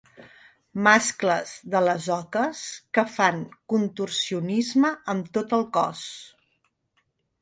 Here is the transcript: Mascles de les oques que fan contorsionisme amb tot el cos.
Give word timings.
Mascles 0.85 1.51
de 1.75 1.81
les 1.87 2.07
oques 2.15 2.61
que 2.99 3.03
fan 3.17 3.37
contorsionisme 3.75 4.95
amb 5.15 5.29
tot 5.39 5.55
el 5.59 5.67
cos. 5.77 6.03